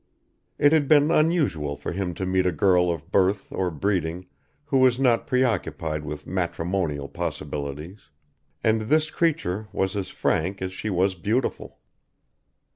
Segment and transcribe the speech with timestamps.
[0.57, 4.25] It had been unusual for him to meet a girl of birth or breeding
[4.65, 8.09] who was not preoccupied with matrimonial possibilities;
[8.63, 11.77] and this creature was as frank as she was beautiful.